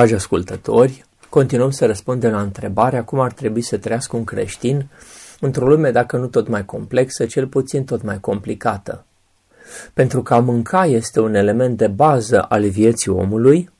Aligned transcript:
Dragi 0.00 0.14
ascultători, 0.14 1.04
continuăm 1.28 1.70
să 1.70 1.86
răspundem 1.86 2.32
la 2.32 2.40
întrebarea 2.40 3.04
cum 3.04 3.20
ar 3.20 3.32
trebui 3.32 3.62
să 3.62 3.76
trăiască 3.76 4.16
un 4.16 4.24
creștin 4.24 4.86
într-o 5.40 5.66
lume, 5.66 5.90
dacă 5.90 6.16
nu 6.16 6.26
tot 6.26 6.48
mai 6.48 6.64
complexă, 6.64 7.26
cel 7.26 7.46
puțin 7.46 7.84
tot 7.84 8.02
mai 8.02 8.20
complicată. 8.20 9.04
Pentru 9.94 10.22
că 10.22 10.34
a 10.34 10.38
mânca 10.38 10.86
este 10.86 11.20
un 11.20 11.34
element 11.34 11.76
de 11.76 11.86
bază 11.86 12.42
al 12.42 12.68
vieții 12.68 13.10
omului, 13.10 13.70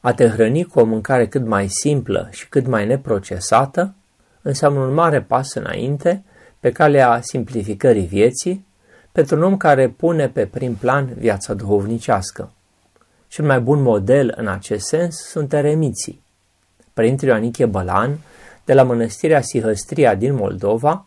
a 0.00 0.12
te 0.12 0.28
hrăni 0.28 0.64
cu 0.64 0.80
o 0.80 0.84
mâncare 0.84 1.26
cât 1.26 1.46
mai 1.46 1.68
simplă 1.68 2.28
și 2.30 2.48
cât 2.48 2.66
mai 2.66 2.86
neprocesată 2.86 3.94
înseamnă 4.42 4.80
un 4.80 4.94
mare 4.94 5.22
pas 5.22 5.54
înainte 5.54 6.22
pe 6.60 6.70
calea 6.70 7.20
simplificării 7.22 8.06
vieții 8.06 8.66
pentru 9.12 9.36
un 9.36 9.42
om 9.42 9.56
care 9.56 9.88
pune 9.88 10.28
pe 10.28 10.46
prim 10.46 10.74
plan 10.74 11.14
viața 11.18 11.54
duhovnicească. 11.54 12.50
Cel 13.32 13.44
mai 13.44 13.60
bun 13.60 13.82
model 13.82 14.34
în 14.36 14.46
acest 14.46 14.86
sens 14.86 15.16
sunt 15.16 15.52
eremiții. 15.52 16.22
Părintele 16.92 17.30
Ioaniche 17.30 17.66
Bălan, 17.66 18.18
de 18.64 18.74
la 18.74 18.82
mănăstirea 18.82 19.40
Sihăstria 19.40 20.14
din 20.14 20.34
Moldova, 20.34 21.06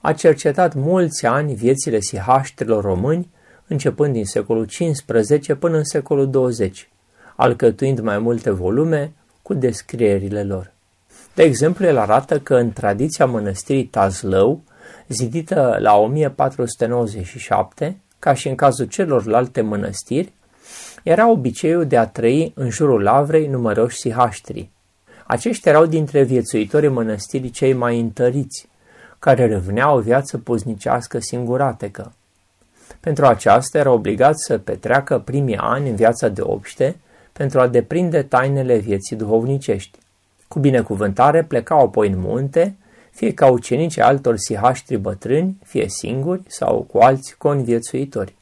a 0.00 0.12
cercetat 0.12 0.74
mulți 0.74 1.26
ani 1.26 1.54
viețile 1.54 2.00
sihaștilor 2.00 2.84
români, 2.84 3.30
începând 3.66 4.12
din 4.12 4.24
secolul 4.24 4.66
XV 4.66 5.56
până 5.58 5.76
în 5.76 5.84
secolul 5.84 6.30
20, 6.30 6.88
alcătuind 7.36 8.00
mai 8.00 8.18
multe 8.18 8.50
volume 8.50 9.12
cu 9.42 9.54
descrierile 9.54 10.42
lor. 10.42 10.72
De 11.34 11.42
exemplu, 11.42 11.86
el 11.86 11.98
arată 11.98 12.40
că 12.40 12.54
în 12.54 12.72
tradiția 12.72 13.26
mănăstirii 13.26 13.84
Tazlău, 13.84 14.62
zidită 15.08 15.76
la 15.80 15.96
1497, 15.96 17.96
ca 18.18 18.34
și 18.34 18.48
în 18.48 18.54
cazul 18.54 18.86
celorlalte 18.86 19.60
mănăstiri, 19.60 20.32
era 21.04 21.30
obiceiul 21.30 21.86
de 21.86 21.96
a 21.96 22.06
trăi 22.06 22.52
în 22.54 22.70
jurul 22.70 23.02
lavrei 23.02 23.46
numeroși 23.46 23.96
sihaștri. 23.96 24.68
Aceștia 25.26 25.72
erau 25.72 25.86
dintre 25.86 26.22
viețuitorii 26.22 26.88
mănăstirii 26.88 27.50
cei 27.50 27.72
mai 27.72 28.00
întăriți, 28.00 28.68
care 29.18 29.46
reveneau 29.46 29.96
o 29.96 30.00
viață 30.00 30.38
puznicească 30.38 31.18
singuratecă. 31.18 32.12
Pentru 33.00 33.26
aceasta 33.26 33.78
era 33.78 33.90
obligat 33.90 34.38
să 34.38 34.58
petreacă 34.58 35.18
primii 35.18 35.56
ani 35.56 35.88
în 35.88 35.94
viața 35.94 36.28
de 36.28 36.40
obște 36.42 36.96
pentru 37.32 37.60
a 37.60 37.66
deprinde 37.66 38.22
tainele 38.22 38.76
vieții 38.76 39.16
duhovnicești. 39.16 39.98
Cu 40.48 40.58
binecuvântare 40.58 41.42
plecau 41.42 41.80
apoi 41.80 42.08
în 42.08 42.18
munte, 42.18 42.76
fie 43.10 43.34
ca 43.34 43.50
ucenici 43.50 43.98
altor 43.98 44.36
sihaștri 44.36 44.96
bătrâni, 44.96 45.56
fie 45.64 45.88
singuri 45.88 46.42
sau 46.46 46.82
cu 46.82 46.98
alți 46.98 47.34
conviețuitori. 47.38 48.34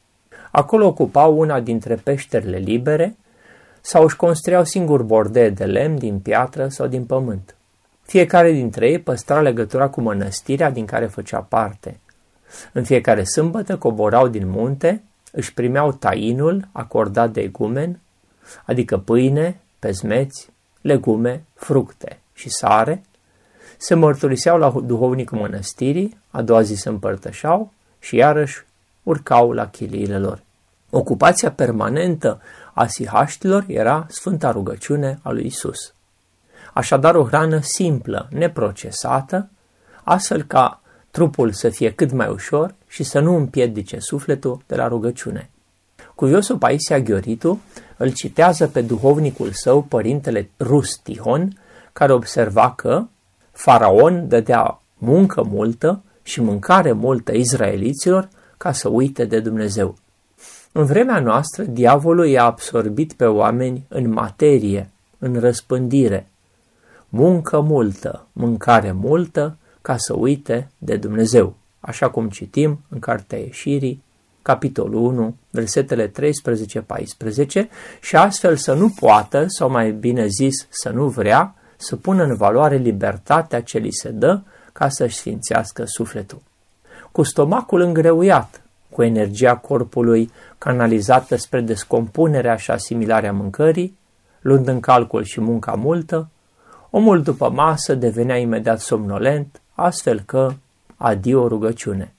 Acolo 0.52 0.86
ocupau 0.86 1.38
una 1.38 1.60
dintre 1.60 1.94
peșterile 1.94 2.56
libere 2.56 3.16
sau 3.80 4.04
își 4.04 4.16
construiau 4.16 4.64
singur 4.64 5.02
bordee 5.02 5.50
de 5.50 5.64
lemn 5.64 5.98
din 5.98 6.18
piatră 6.18 6.68
sau 6.68 6.86
din 6.86 7.04
pământ. 7.04 7.54
Fiecare 8.02 8.52
dintre 8.52 8.90
ei 8.90 8.98
păstra 8.98 9.40
legătura 9.40 9.88
cu 9.88 10.00
mănăstirea 10.00 10.70
din 10.70 10.84
care 10.84 11.06
făcea 11.06 11.38
parte. 11.40 12.00
În 12.72 12.84
fiecare 12.84 13.24
sâmbătă 13.24 13.76
coborau 13.76 14.28
din 14.28 14.48
munte, 14.48 15.02
își 15.32 15.54
primeau 15.54 15.92
tainul 15.92 16.68
acordat 16.72 17.30
de 17.30 17.40
egumen, 17.40 17.98
adică 18.64 18.98
pâine, 18.98 19.60
pezmeți, 19.78 20.50
legume, 20.80 21.44
fructe 21.54 22.18
și 22.34 22.48
sare, 22.50 23.02
se 23.76 23.94
mărturiseau 23.94 24.58
la 24.58 24.70
duhovnicul 24.84 25.38
mănăstirii, 25.38 26.16
a 26.30 26.42
doua 26.42 26.62
zi 26.62 26.74
se 26.74 26.88
împărtășau 26.88 27.72
și 27.98 28.16
iarăși 28.16 28.64
urcau 29.02 29.52
la 29.52 29.66
chiliile 29.66 30.18
lor. 30.18 30.42
Ocupația 30.90 31.50
permanentă 31.50 32.40
a 32.72 32.86
sihaștilor 32.86 33.64
era 33.66 34.06
sfânta 34.08 34.50
rugăciune 34.50 35.18
a 35.22 35.30
lui 35.30 35.46
Isus. 35.46 35.94
Așadar 36.72 37.14
o 37.14 37.24
hrană 37.24 37.58
simplă, 37.62 38.28
neprocesată, 38.30 39.48
astfel 40.04 40.42
ca 40.42 40.80
trupul 41.10 41.52
să 41.52 41.68
fie 41.68 41.92
cât 41.92 42.12
mai 42.12 42.28
ușor 42.28 42.74
și 42.88 43.02
să 43.02 43.20
nu 43.20 43.36
împiedice 43.36 43.98
sufletul 43.98 44.62
de 44.66 44.76
la 44.76 44.88
rugăciune. 44.88 45.50
Cuviosul 46.14 46.56
Paisia 46.56 47.00
Ghioritu 47.00 47.60
îl 47.96 48.12
citează 48.12 48.66
pe 48.66 48.80
duhovnicul 48.80 49.50
său, 49.52 49.82
părintele 49.82 50.50
Rus 50.58 50.90
Tihon, 51.02 51.58
care 51.92 52.12
observa 52.12 52.72
că 52.76 53.04
faraon 53.52 54.28
dădea 54.28 54.80
muncă 54.98 55.42
multă 55.42 56.02
și 56.22 56.40
mâncare 56.40 56.92
multă 56.92 57.32
izraeliților 57.32 58.28
ca 58.62 58.72
să 58.72 58.88
uite 58.88 59.24
de 59.24 59.40
Dumnezeu. 59.40 59.96
În 60.72 60.84
vremea 60.84 61.20
noastră, 61.20 61.62
diavolul 61.62 62.26
i-a 62.26 62.44
absorbit 62.44 63.12
pe 63.12 63.24
oameni 63.24 63.84
în 63.88 64.12
materie, 64.12 64.90
în 65.18 65.40
răspândire. 65.40 66.26
Muncă 67.08 67.60
multă, 67.60 68.26
mâncare 68.32 68.92
multă, 68.92 69.56
ca 69.80 69.96
să 69.96 70.14
uite 70.14 70.70
de 70.78 70.96
Dumnezeu, 70.96 71.54
așa 71.80 72.10
cum 72.10 72.28
citim 72.28 72.80
în 72.88 72.98
Cartea 72.98 73.38
Ieșirii, 73.38 74.02
capitolul 74.42 75.02
1, 75.02 75.36
versetele 75.50 76.08
13-14, 76.08 76.12
și 78.00 78.16
astfel 78.16 78.56
să 78.56 78.74
nu 78.74 78.88
poată, 79.00 79.44
sau 79.48 79.70
mai 79.70 79.92
bine 79.92 80.26
zis, 80.26 80.66
să 80.70 80.88
nu 80.88 81.08
vrea, 81.08 81.54
să 81.76 81.96
pună 81.96 82.22
în 82.22 82.36
valoare 82.36 82.76
libertatea 82.76 83.62
ce 83.62 83.78
li 83.78 83.90
se 83.90 84.08
dă 84.08 84.40
ca 84.72 84.88
să-și 84.88 85.16
sfințească 85.16 85.84
sufletul. 85.86 86.42
Cu 87.12 87.22
stomacul 87.22 87.80
îngreuiat, 87.80 88.62
cu 88.90 89.02
energia 89.02 89.56
corpului 89.56 90.30
canalizată 90.58 91.36
spre 91.36 91.60
descompunerea 91.60 92.56
și 92.56 92.70
asimilarea 92.70 93.32
mâncării, 93.32 93.98
luând 94.40 94.68
în 94.68 94.80
calcul 94.80 95.22
și 95.24 95.40
munca 95.40 95.72
multă, 95.72 96.28
omul 96.90 97.22
după 97.22 97.50
masă 97.50 97.94
devenea 97.94 98.36
imediat 98.36 98.80
somnolent, 98.80 99.60
astfel 99.74 100.20
că 100.20 100.52
adio 100.96 101.48
rugăciune. 101.48 102.12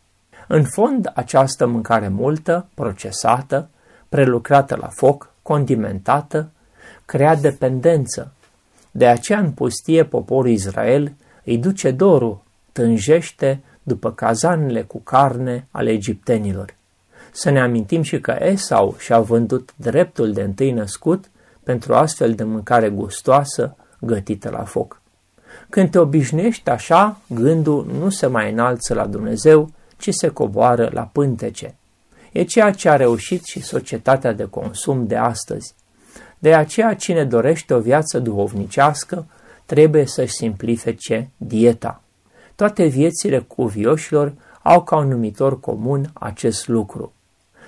În 0.47 0.63
fond, 0.63 1.11
această 1.15 1.65
mâncare 1.65 2.07
multă, 2.07 2.65
procesată, 2.73 3.69
prelucrată 4.09 4.77
la 4.81 4.87
foc, 4.87 5.29
condimentată, 5.41 6.49
crea 7.05 7.35
dependență. 7.35 8.31
De 8.91 9.07
aceea 9.07 9.39
în 9.39 9.51
pustie 9.51 10.03
poporul 10.03 10.49
Israel 10.49 11.13
îi 11.43 11.57
duce 11.57 11.91
dorul, 11.91 12.41
tânjește 12.71 13.61
după 13.83 14.11
cazanele 14.11 14.81
cu 14.81 14.99
carne 14.99 15.67
ale 15.71 15.91
egiptenilor. 15.91 16.75
Să 17.31 17.49
ne 17.49 17.61
amintim 17.61 18.01
și 18.01 18.19
că 18.19 18.37
Esau 18.39 18.95
și-a 18.99 19.19
vândut 19.19 19.73
dreptul 19.75 20.33
de 20.33 20.41
întâi 20.41 20.71
născut 20.71 21.29
pentru 21.63 21.93
astfel 21.93 22.33
de 22.33 22.43
mâncare 22.43 22.89
gustoasă 22.89 23.75
gătită 23.99 24.49
la 24.49 24.63
foc. 24.63 25.01
Când 25.69 25.89
te 25.89 25.99
obișnuiești 25.99 26.69
așa, 26.69 27.17
gândul 27.27 27.87
nu 27.99 28.09
se 28.09 28.27
mai 28.27 28.51
înalță 28.51 28.93
la 28.93 29.05
Dumnezeu, 29.05 29.71
ci 29.97 30.09
se 30.11 30.27
coboară 30.27 30.89
la 30.93 31.01
pântece. 31.01 31.75
E 32.31 32.43
ceea 32.43 32.71
ce 32.71 32.89
a 32.89 32.95
reușit 32.95 33.43
și 33.43 33.61
societatea 33.61 34.31
de 34.31 34.45
consum 34.45 35.07
de 35.07 35.15
astăzi. 35.15 35.73
De 36.39 36.53
aceea, 36.53 36.95
cine 36.95 37.25
dorește 37.25 37.73
o 37.73 37.79
viață 37.79 38.19
duhovnicească, 38.19 39.25
trebuie 39.65 40.05
să-și 40.05 40.33
simplifice 40.33 41.29
dieta. 41.37 42.02
Toate 42.55 42.85
viețile 42.85 43.39
cuvioșilor 43.39 44.33
au 44.61 44.83
ca 44.83 44.95
un 44.95 45.07
numitor 45.07 45.59
comun 45.59 46.09
acest 46.13 46.67
lucru. 46.67 47.13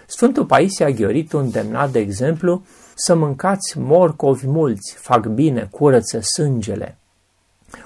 Sfântul 0.06 0.46
Paisia 0.46 0.90
Ghioritu 0.90 1.38
îndemna, 1.38 1.88
de 1.88 2.00
exemplu, 2.00 2.64
să 2.96 3.16
mâncați 3.16 3.80
morcovi 3.80 4.48
mulți, 4.48 4.96
fac 5.00 5.26
bine, 5.26 5.68
curăță 5.72 6.20
sângele. 6.20 6.98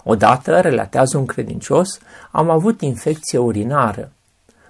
Odată, 0.03 0.59
relatează 0.59 1.17
un 1.17 1.25
credincios, 1.25 1.99
am 2.31 2.49
avut 2.49 2.81
infecție 2.81 3.37
urinară. 3.37 4.11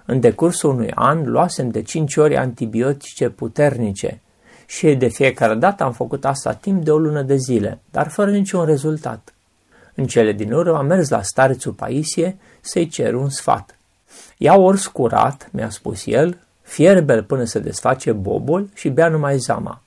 În 0.04 0.20
decursul 0.20 0.70
unui 0.70 0.90
an 0.94 1.30
luasem 1.30 1.70
de 1.70 1.82
cinci 1.82 2.16
ori 2.16 2.36
antibiotice 2.36 3.28
puternice 3.28 4.20
și 4.66 4.94
de 4.94 5.08
fiecare 5.08 5.54
dată 5.54 5.84
am 5.84 5.92
făcut 5.92 6.24
asta 6.24 6.52
timp 6.52 6.84
de 6.84 6.90
o 6.90 6.98
lună 6.98 7.22
de 7.22 7.36
zile, 7.36 7.78
dar 7.90 8.08
fără 8.08 8.30
niciun 8.30 8.64
rezultat. 8.64 9.34
În 9.94 10.06
cele 10.06 10.32
din 10.32 10.52
urmă 10.52 10.76
am 10.76 10.86
mers 10.86 11.08
la 11.08 11.22
starețul 11.22 11.72
Paisie 11.72 12.36
să-i 12.60 12.88
cer 12.88 13.14
un 13.14 13.28
sfat. 13.28 13.78
Ia 14.36 14.54
ori 14.54 14.78
scurat, 14.78 15.48
mi-a 15.52 15.70
spus 15.70 16.06
el, 16.06 16.38
fierbel 16.62 17.22
până 17.22 17.44
se 17.44 17.58
desface 17.58 18.12
bobul 18.12 18.68
și 18.74 18.88
bea 18.88 19.08
numai 19.08 19.38
zama. 19.38 19.82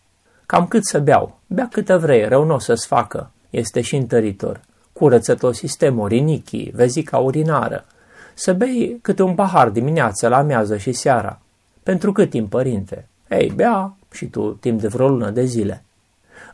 Cam 0.46 0.68
cât 0.68 0.86
să 0.86 1.00
beau? 1.00 1.40
Bea 1.48 1.68
câtă 1.72 1.98
vrei, 1.98 2.28
rău 2.28 2.44
nu 2.44 2.54
o 2.54 2.60
să-ți 2.60 2.88
facă. 2.88 3.32
Este 3.50 3.82
și 3.82 3.96
întăritor. 3.96 4.62
Curăță 4.94 5.36
tot 5.36 5.56
sistemul, 5.56 6.08
rinichii, 6.08 6.72
vezica 6.76 7.18
urinară. 7.18 7.86
Să 8.34 8.54
bei 8.54 9.00
câte 9.02 9.24
un 9.24 9.36
pahar 9.36 9.70
dimineața, 9.70 10.28
la 10.28 10.38
amiază 10.38 10.78
și 10.78 10.92
seara. 10.92 11.40
Pentru 11.84 12.12
cât 12.12 12.30
timp, 12.30 12.50
părinte? 12.50 13.08
Ei, 13.30 13.52
bea 13.56 13.96
și 14.12 14.26
tu 14.26 14.52
timp 14.52 14.82
de 14.82 14.88
vreo 14.88 15.08
lună 15.08 15.30
de 15.30 15.44
zile. 15.44 15.84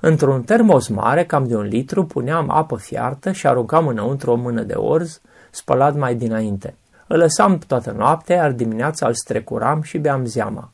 Într-un 0.01 0.43
termos 0.43 0.87
mare, 0.87 1.25
cam 1.25 1.47
de 1.47 1.55
un 1.55 1.65
litru, 1.65 2.05
puneam 2.05 2.49
apă 2.49 2.77
fiartă 2.77 3.31
și 3.31 3.47
aruncam 3.47 3.87
înăuntru 3.87 4.31
o 4.31 4.35
mână 4.35 4.61
de 4.61 4.73
orz, 4.73 5.21
spălat 5.49 5.95
mai 5.95 6.15
dinainte. 6.15 6.75
Îl 7.07 7.17
lăsam 7.17 7.57
toată 7.67 7.91
noaptea, 7.97 8.35
iar 8.35 8.51
dimineața 8.51 9.07
îl 9.07 9.13
strecuram 9.13 9.81
și 9.81 9.97
beam 9.97 10.25
zeama. 10.25 10.71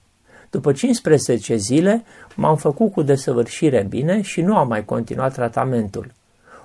După 0.49 0.71
15 0.71 1.55
zile 1.55 2.03
m-am 2.35 2.55
făcut 2.55 2.91
cu 2.91 3.01
desăvârșire 3.01 3.85
bine 3.89 4.21
și 4.21 4.41
nu 4.41 4.57
am 4.57 4.67
mai 4.67 4.85
continuat 4.85 5.33
tratamentul. 5.33 6.11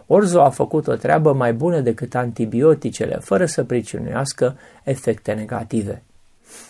Orzo 0.06 0.42
a 0.42 0.48
făcut 0.48 0.86
o 0.86 0.94
treabă 0.94 1.32
mai 1.32 1.52
bună 1.52 1.80
decât 1.80 2.14
antibioticele, 2.14 3.16
fără 3.16 3.46
să 3.46 3.64
pricinuiască 3.64 4.56
efecte 4.84 5.32
negative. 5.32 6.02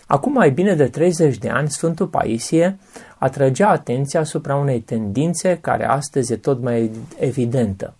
Acum 0.07 0.33
mai 0.33 0.51
bine 0.51 0.75
de 0.75 0.87
30 0.87 1.37
de 1.37 1.49
ani, 1.49 1.69
Sfântul 1.69 2.07
Paisie 2.07 2.77
atrăgea 3.17 3.69
atenția 3.69 4.19
asupra 4.19 4.55
unei 4.55 4.79
tendințe 4.79 5.57
care 5.61 5.85
astăzi 5.85 6.33
e 6.33 6.35
tot 6.35 6.61
mai 6.61 6.91
evidentă. 7.19 7.93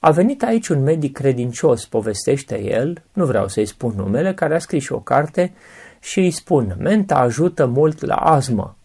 A 0.00 0.10
venit 0.10 0.42
aici 0.42 0.68
un 0.68 0.82
medic 0.82 1.12
credincios, 1.12 1.86
povestește 1.86 2.62
el, 2.62 3.02
nu 3.12 3.26
vreau 3.26 3.48
să-i 3.48 3.66
spun 3.66 3.92
numele, 3.96 4.34
care 4.34 4.54
a 4.54 4.58
scris 4.58 4.88
o 4.88 4.98
carte 4.98 5.52
și 6.00 6.18
îi 6.18 6.30
spun, 6.30 6.76
menta 6.78 7.14
ajută 7.14 7.66
mult 7.66 8.04
la 8.04 8.14
asmă. 8.14 8.76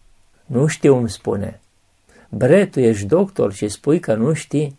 Nu 0.46 0.66
știu, 0.66 0.96
îmi 0.96 1.10
spune. 1.10 1.60
Bre, 2.28 2.66
tu 2.66 2.80
ești 2.80 3.06
doctor 3.06 3.52
și 3.52 3.68
spui 3.68 4.00
că 4.00 4.14
nu 4.14 4.32
știi? 4.32 4.78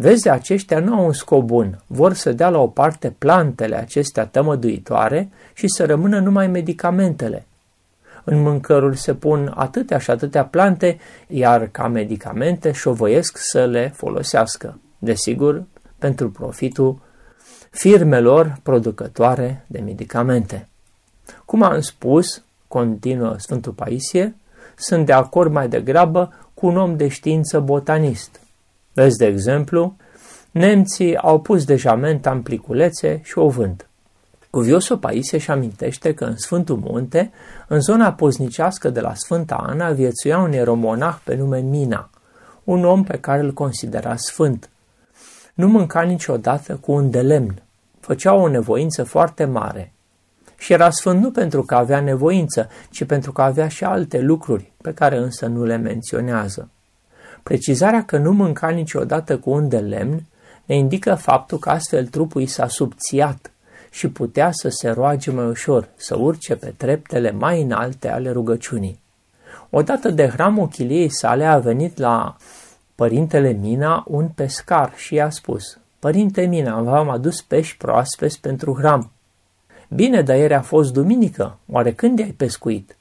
Vezi, 0.00 0.28
aceștia 0.28 0.78
nu 0.78 0.94
au 0.94 1.04
un 1.04 1.12
scop 1.12 1.44
bun, 1.44 1.82
vor 1.86 2.12
să 2.12 2.32
dea 2.32 2.48
la 2.48 2.58
o 2.58 2.66
parte 2.66 3.14
plantele 3.18 3.76
acestea 3.76 4.26
tămăduitoare 4.26 5.28
și 5.54 5.68
să 5.68 5.84
rămână 5.84 6.20
numai 6.20 6.46
medicamentele. 6.46 7.46
În 8.24 8.42
mâncăruri 8.42 8.96
se 8.96 9.14
pun 9.14 9.52
atâtea 9.54 9.98
și 9.98 10.10
atâtea 10.10 10.44
plante, 10.44 10.98
iar 11.26 11.66
ca 11.66 11.88
medicamente 11.88 12.72
șovăiesc 12.72 13.36
să 13.40 13.66
le 13.66 13.92
folosească. 13.96 14.80
Desigur, 14.98 15.62
pentru 15.98 16.30
profitul 16.30 17.00
firmelor 17.70 18.58
producătoare 18.62 19.64
de 19.66 19.78
medicamente. 19.78 20.68
Cum 21.44 21.62
am 21.62 21.80
spus, 21.80 22.42
continuă 22.68 23.34
Sfântul 23.38 23.72
Paisie, 23.72 24.36
sunt 24.76 25.06
de 25.06 25.12
acord 25.12 25.52
mai 25.52 25.68
degrabă 25.68 26.32
cu 26.54 26.66
un 26.66 26.76
om 26.76 26.96
de 26.96 27.08
știință 27.08 27.60
botanist. 27.60 28.40
Vezi, 28.98 29.16
de 29.16 29.26
exemplu, 29.26 29.96
nemții 30.50 31.16
au 31.16 31.40
pus 31.40 31.64
deja 31.64 31.94
menta 31.94 32.30
în 32.30 32.42
pliculețe 32.42 33.20
și 33.24 33.38
o 33.38 33.48
vând. 33.48 33.86
Cuviosul 34.50 34.98
Paisie 34.98 35.38
își 35.38 35.50
amintește 35.50 36.14
că 36.14 36.24
în 36.24 36.36
Sfântul 36.36 36.76
Munte, 36.76 37.30
în 37.68 37.80
zona 37.80 38.12
poznicească 38.12 38.90
de 38.90 39.00
la 39.00 39.14
Sfânta 39.14 39.54
Ana, 39.54 39.90
viețuia 39.90 40.38
un 40.38 40.52
eromonah 40.52 41.16
pe 41.24 41.34
nume 41.34 41.58
Mina, 41.58 42.10
un 42.64 42.84
om 42.84 43.04
pe 43.04 43.18
care 43.18 43.42
îl 43.42 43.52
considera 43.52 44.16
sfânt. 44.16 44.70
Nu 45.54 45.68
mânca 45.68 46.02
niciodată 46.02 46.76
cu 46.76 46.92
un 46.92 47.10
de 47.10 47.20
lemn, 47.20 47.62
făcea 48.00 48.34
o 48.34 48.48
nevoință 48.48 49.04
foarte 49.04 49.44
mare. 49.44 49.92
Și 50.56 50.72
era 50.72 50.90
sfânt 50.90 51.22
nu 51.22 51.30
pentru 51.30 51.62
că 51.62 51.74
avea 51.74 52.00
nevoință, 52.00 52.68
ci 52.90 53.04
pentru 53.04 53.32
că 53.32 53.42
avea 53.42 53.68
și 53.68 53.84
alte 53.84 54.20
lucruri, 54.20 54.72
pe 54.82 54.94
care 54.94 55.16
însă 55.16 55.46
nu 55.46 55.64
le 55.64 55.76
menționează. 55.76 56.68
Precizarea 57.48 58.04
că 58.04 58.18
nu 58.18 58.32
mânca 58.32 58.68
niciodată 58.68 59.38
cu 59.38 59.50
un 59.50 59.68
de 59.68 59.78
lemn 59.78 60.22
ne 60.64 60.76
indică 60.76 61.14
faptul 61.14 61.58
că 61.58 61.70
astfel 61.70 62.06
trupul 62.06 62.42
i 62.42 62.46
s-a 62.46 62.68
subțiat 62.68 63.50
și 63.90 64.08
putea 64.08 64.50
să 64.52 64.68
se 64.68 64.88
roage 64.88 65.30
mai 65.30 65.46
ușor, 65.46 65.88
să 65.96 66.16
urce 66.18 66.56
pe 66.56 66.74
treptele 66.76 67.30
mai 67.30 67.62
înalte 67.62 68.08
ale 68.08 68.30
rugăciunii. 68.30 69.00
Odată 69.70 70.08
de 70.10 70.26
hramul 70.28 70.68
chiliei 70.68 71.08
sale 71.08 71.44
a 71.44 71.58
venit 71.58 71.98
la 71.98 72.36
părintele 72.94 73.50
Mina 73.50 74.04
un 74.06 74.28
pescar 74.28 74.92
și 74.96 75.14
i-a 75.14 75.30
spus, 75.30 75.78
Părinte 75.98 76.44
Mina, 76.44 76.80
v-am 76.80 77.08
adus 77.08 77.42
pești 77.42 77.76
proaspeți 77.76 78.40
pentru 78.40 78.76
hram. 78.78 79.10
Bine, 79.88 80.22
dar 80.22 80.36
ieri 80.36 80.54
a 80.54 80.62
fost 80.62 80.92
duminică, 80.92 81.58
oare 81.66 81.92
când 81.92 82.20
ai 82.20 82.34
pescuit? 82.36 82.96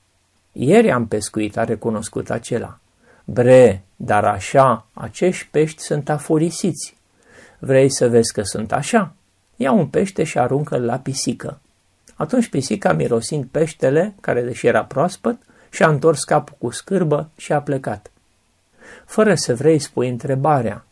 Ieri 0.52 0.92
am 0.92 1.08
pescuit, 1.08 1.58
a 1.58 1.64
recunoscut 1.64 2.30
acela. 2.30 2.80
Bre, 3.26 3.82
dar 3.98 4.26
așa, 4.26 4.86
acești 4.94 5.48
pești 5.52 5.82
sunt 5.82 6.10
afurisiți. 6.10 6.98
Vrei 7.60 7.92
să 7.92 8.10
vezi 8.10 8.34
că 8.34 8.42
sunt 8.42 8.72
așa? 8.72 9.14
Ia 9.56 9.72
un 9.72 9.88
pește 9.88 10.24
și 10.24 10.40
aruncă-l 10.40 10.82
la 10.82 10.98
pisică. 10.98 11.60
Atunci 12.16 12.50
pisica, 12.50 12.94
mirosind 12.94 13.46
peștele, 13.52 14.16
care 14.22 14.42
deși 14.42 14.68
era 14.68 14.84
proaspăt, 14.84 15.38
și-a 15.70 15.88
întors 15.88 16.24
capul 16.24 16.56
cu 16.60 16.70
scârbă 16.70 17.30
și 17.38 17.54
a 17.54 17.62
plecat. 17.62 18.12
Fără 19.06 19.36
să 19.36 19.56
vrei 19.56 19.80
spui 19.80 20.10
întrebarea, 20.10 20.86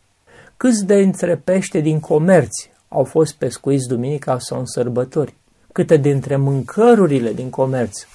câți 0.56 0.86
dintre 0.86 1.36
pește 1.36 1.80
din 1.80 2.00
comerț 2.00 2.52
au 2.88 3.04
fost 3.04 3.34
pescuiți 3.34 3.88
duminica 3.88 4.38
sau 4.38 4.58
în 4.58 4.66
sărbători? 4.66 5.34
Câte 5.72 5.96
dintre 5.96 6.36
mâncărurile 6.36 7.32
din 7.32 7.50
comerț 7.50 8.06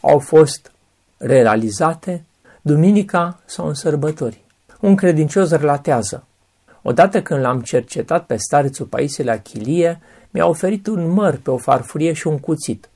au 0.00 0.18
fost 0.18 0.72
realizate 1.16 2.24
duminica 2.66 3.38
sau 3.44 3.66
în 3.66 3.74
sărbători? 3.74 4.44
Un 4.80 4.96
credincios 4.96 5.50
relatează, 5.50 6.24
Odată 6.82 7.22
când 7.22 7.40
l-am 7.40 7.60
cercetat 7.60 8.26
pe 8.26 8.36
starețul 8.36 8.86
Paisie 8.86 9.24
la 9.24 9.36
chilie, 9.36 10.00
mi-a 10.30 10.46
oferit 10.46 10.86
un 10.86 11.10
măr 11.10 11.36
pe 11.36 11.50
o 11.50 11.56
farfurie 11.56 12.12
și 12.12 12.26
un 12.26 12.38
cuțit. 12.38 12.88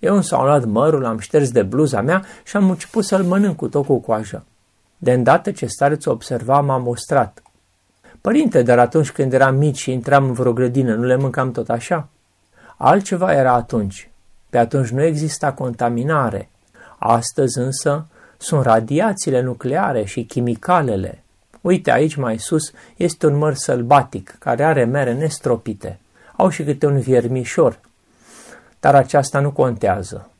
Eu 0.00 0.14
însă 0.14 0.36
am 0.36 0.44
luat 0.44 0.64
mărul, 0.64 1.00
l-am 1.00 1.18
șters 1.18 1.50
de 1.50 1.62
bluza 1.62 2.00
mea 2.00 2.24
și 2.44 2.56
am 2.56 2.70
început 2.70 3.04
să-l 3.04 3.22
mănânc 3.22 3.56
cu 3.56 3.68
tot 3.68 3.84
cu 3.84 3.98
coajă. 3.98 4.44
De 4.98 5.12
îndată 5.12 5.50
ce 5.50 5.66
starețul 5.66 6.12
observa, 6.12 6.60
m-a 6.60 6.76
mostrat. 6.76 7.42
Părinte, 8.20 8.62
dar 8.62 8.78
atunci 8.78 9.10
când 9.10 9.32
eram 9.32 9.56
mici 9.56 9.78
și 9.78 9.92
intram 9.92 10.24
în 10.24 10.32
vreo 10.32 10.52
grădină, 10.52 10.94
nu 10.94 11.04
le 11.04 11.16
mâncam 11.16 11.52
tot 11.52 11.68
așa? 11.68 12.08
Altceva 12.76 13.32
era 13.32 13.52
atunci. 13.52 14.10
Pe 14.50 14.58
atunci 14.58 14.88
nu 14.88 15.02
exista 15.02 15.52
contaminare. 15.52 16.48
Astăzi 16.98 17.58
însă 17.58 18.06
sunt 18.42 18.64
radiațiile 18.64 19.40
nucleare 19.40 20.04
și 20.04 20.24
chimicalele, 20.24 21.22
Uite, 21.62 21.92
aici 21.92 22.14
mai 22.14 22.38
sus 22.38 22.72
este 22.96 23.26
un 23.26 23.36
măr 23.36 23.54
sălbatic 23.54 24.36
care 24.38 24.64
are 24.64 24.84
mere 24.84 25.14
nestropite. 25.14 25.98
Au 26.36 26.48
și 26.48 26.62
câte 26.62 26.86
un 26.86 27.00
viermișor, 27.00 27.80
dar 28.80 28.94
aceasta 28.94 29.40
nu 29.40 29.50
contează. 29.50 30.30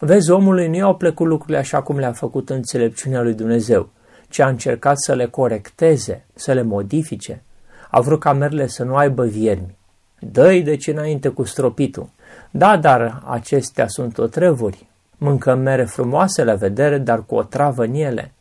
Vezi, 0.00 0.30
omului 0.30 0.68
nu 0.68 0.74
i-au 0.74 0.96
plăcut 0.96 1.26
lucrurile 1.26 1.58
așa 1.58 1.82
cum 1.82 1.98
le-a 1.98 2.12
făcut 2.12 2.50
înțelepciunea 2.50 3.22
lui 3.22 3.34
Dumnezeu, 3.34 3.88
ci 4.28 4.38
a 4.38 4.48
încercat 4.48 5.00
să 5.00 5.14
le 5.14 5.26
corecteze, 5.26 6.24
să 6.34 6.52
le 6.52 6.62
modifice. 6.62 7.42
A 7.90 8.00
vrut 8.00 8.20
ca 8.20 8.32
merele 8.32 8.66
să 8.66 8.84
nu 8.84 8.96
aibă 8.96 9.24
viermi. 9.24 9.76
Dă-i 10.18 10.62
deci 10.62 10.86
înainte 10.86 11.28
cu 11.28 11.44
stropitul. 11.44 12.08
Da, 12.50 12.76
dar 12.76 13.22
acestea 13.26 13.88
sunt 13.88 14.18
otrăvuri. 14.18 14.86
Mâncăm 15.18 15.60
mere 15.60 15.84
frumoase 15.84 16.44
la 16.44 16.54
vedere, 16.54 16.98
dar 16.98 17.24
cu 17.24 17.34
o 17.34 17.42
travă 17.42 17.84
în 17.84 17.94
ele. 17.94 18.32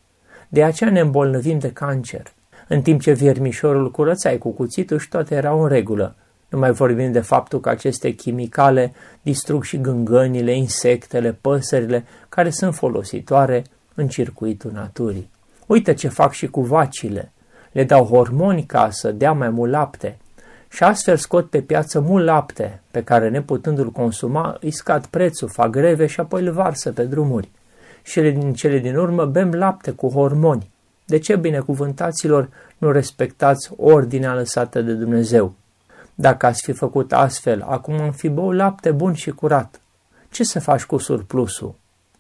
De 0.47 0.63
aceea 0.63 0.89
ne 0.89 0.99
îmbolnăvim 0.99 1.59
de 1.59 1.71
cancer. 1.71 2.23
În 2.67 2.81
timp 2.81 3.01
ce 3.01 3.11
viermișorul 3.11 3.91
curățai 3.91 4.37
cu 4.37 4.49
cuțitul 4.49 4.99
și 4.99 5.09
toate 5.09 5.35
erau 5.35 5.61
în 5.61 5.67
regulă. 5.67 6.15
Nu 6.49 6.59
mai 6.59 6.71
vorbim 6.71 7.11
de 7.11 7.19
faptul 7.19 7.59
că 7.59 7.69
aceste 7.69 8.11
chimicale 8.11 8.93
distrug 9.21 9.63
și 9.63 9.81
gângănile, 9.81 10.55
insectele, 10.55 11.31
păsările 11.41 12.05
care 12.29 12.49
sunt 12.49 12.75
folositoare 12.75 13.63
în 13.93 14.07
circuitul 14.07 14.71
naturii. 14.71 15.29
Uite 15.65 15.93
ce 15.93 16.07
fac 16.07 16.31
și 16.31 16.47
cu 16.47 16.61
vacile. 16.61 17.31
Le 17.71 17.83
dau 17.83 18.05
hormoni 18.05 18.65
ca 18.65 18.89
să 18.89 19.11
dea 19.11 19.31
mai 19.31 19.49
mult 19.49 19.71
lapte 19.71 20.17
și 20.69 20.83
astfel 20.83 21.17
scot 21.17 21.49
pe 21.49 21.61
piață 21.61 21.99
mult 21.99 22.25
lapte 22.25 22.81
pe 22.91 23.03
care 23.03 23.29
neputându-l 23.29 23.91
consuma 23.91 24.57
îi 24.59 24.71
scad 24.71 25.05
prețul, 25.05 25.47
fac 25.47 25.69
greve 25.69 26.05
și 26.05 26.19
apoi 26.19 26.45
îl 26.45 26.51
varsă 26.51 26.91
pe 26.91 27.03
drumuri 27.03 27.49
și 28.07 28.19
în 28.19 28.53
cele 28.53 28.79
din 28.79 28.95
urmă 28.95 29.25
bem 29.25 29.51
lapte 29.51 29.91
cu 29.91 30.09
hormoni. 30.09 30.69
De 31.05 31.19
ce, 31.19 31.35
binecuvântaților, 31.35 32.49
nu 32.77 32.91
respectați 32.91 33.69
ordinea 33.77 34.33
lăsată 34.33 34.81
de 34.81 34.93
Dumnezeu? 34.93 35.53
Dacă 36.15 36.45
ați 36.45 36.63
fi 36.63 36.71
făcut 36.71 37.13
astfel, 37.13 37.61
acum 37.61 37.99
am 37.99 38.11
fi 38.11 38.29
băut 38.29 38.55
lapte 38.55 38.91
bun 38.91 39.13
și 39.13 39.31
curat. 39.31 39.81
Ce 40.29 40.43
să 40.43 40.59
faci 40.59 40.83
cu 40.83 40.97
surplusul? 40.97 41.75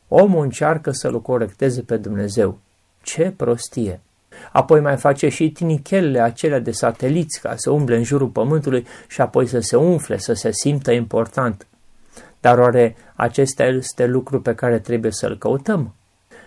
Omul 0.07 0.43
încearcă 0.43 0.91
să-l 0.91 1.21
corecteze 1.21 1.81
pe 1.81 1.97
Dumnezeu. 1.97 2.59
Ce 3.01 3.33
prostie! 3.37 4.01
Apoi 4.51 4.79
mai 4.79 4.97
face 4.97 5.29
și 5.29 5.51
tinichelele 5.51 6.21
acelea 6.21 6.59
de 6.59 6.71
sateliți 6.71 7.41
ca 7.41 7.53
să 7.55 7.69
umble 7.69 7.95
în 7.95 8.03
jurul 8.03 8.27
pământului 8.27 8.85
și 9.07 9.21
apoi 9.21 9.47
să 9.47 9.59
se 9.59 9.75
umfle, 9.75 10.17
să 10.17 10.33
se 10.33 10.51
simtă 10.51 10.91
important. 10.91 11.67
Dar 12.39 12.57
oare 12.57 12.95
acesta 13.15 13.63
este 13.63 14.05
lucru 14.05 14.41
pe 14.41 14.55
care 14.55 14.79
trebuie 14.79 15.11
să-l 15.11 15.37
căutăm? 15.37 15.93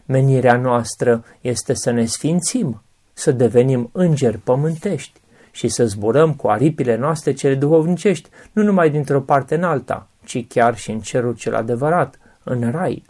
Menirea 0.04 0.56
noastră 0.56 1.24
este 1.40 1.74
să 1.74 1.90
ne 1.90 2.04
sfințim, 2.04 2.82
să 3.12 3.32
devenim 3.32 3.90
îngeri 3.92 4.38
pământești 4.38 5.20
și 5.50 5.68
să 5.68 5.84
zburăm 5.84 6.34
cu 6.34 6.48
aripile 6.48 6.96
noastre 6.96 7.32
cele 7.32 7.54
duhovnicești, 7.54 8.28
nu 8.52 8.62
numai 8.62 8.90
dintr-o 8.90 9.20
parte 9.20 9.54
în 9.54 9.62
alta, 9.62 10.08
ci 10.24 10.46
chiar 10.48 10.76
și 10.76 10.90
în 10.90 11.00
cerul 11.00 11.34
cel 11.34 11.54
adevărat, 11.54 12.18
în 12.44 12.70
rai. 12.70 13.04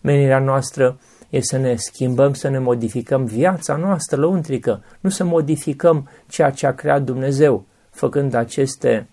Menirea 0.00 0.38
noastră 0.38 0.98
e 1.30 1.40
să 1.40 1.56
ne 1.56 1.74
schimbăm, 1.76 2.34
să 2.34 2.48
ne 2.48 2.58
modificăm 2.58 3.24
viața 3.24 3.76
noastră 3.76 4.20
lăuntrică, 4.20 4.82
nu 5.00 5.10
să 5.10 5.24
modificăm 5.24 6.08
ceea 6.26 6.50
ce 6.50 6.66
a 6.66 6.74
creat 6.74 7.02
Dumnezeu, 7.02 7.64
făcând 7.90 8.34
aceste 8.34 9.06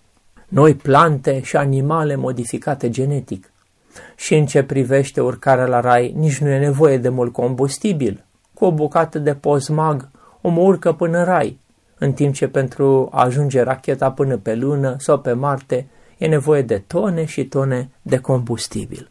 noi 0.48 0.74
plante 0.74 1.40
și 1.42 1.56
animale 1.56 2.14
modificate 2.14 2.90
genetic. 2.90 3.52
Și 4.16 4.34
în 4.34 4.46
ce 4.46 4.62
privește 4.62 5.20
urcarea 5.20 5.66
la 5.66 5.80
rai, 5.80 6.14
nici 6.16 6.38
nu 6.38 6.48
e 6.48 6.58
nevoie 6.58 6.98
de 6.98 7.08
mult 7.08 7.32
combustibil. 7.32 8.24
Cu 8.54 8.64
o 8.64 8.72
bucată 8.72 9.18
de 9.18 9.34
pozmag, 9.34 10.08
omul 10.40 10.66
urcă 10.66 10.92
până 10.92 11.24
rai, 11.24 11.58
în 11.98 12.12
timp 12.12 12.34
ce 12.34 12.48
pentru 12.48 13.08
a 13.12 13.24
ajunge 13.24 13.62
racheta 13.62 14.10
până 14.10 14.36
pe 14.36 14.54
lună 14.54 14.96
sau 14.98 15.18
pe 15.18 15.32
Marte 15.32 15.86
e 16.18 16.26
nevoie 16.26 16.62
de 16.62 16.82
tone 16.86 17.24
și 17.24 17.44
tone 17.44 17.90
de 18.02 18.18
combustibil. 18.18 19.10